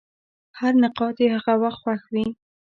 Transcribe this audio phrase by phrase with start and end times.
[0.59, 2.25] هر نقاد یې هغه وخت خوښ وي.